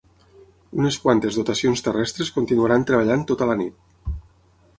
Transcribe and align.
Unes 0.77 0.95
quantes 1.03 1.37
dotacions 1.39 1.85
terrestres 1.89 2.33
continuaran 2.39 2.87
treballant 2.93 3.27
tota 3.35 3.51
la 3.53 3.59
nit. 3.65 4.19